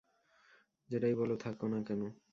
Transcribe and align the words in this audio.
যেটাই 0.89 1.15
বলো 1.15 1.35
থাকো 1.35 1.65
না 1.67 1.79
কেন। 1.87 2.01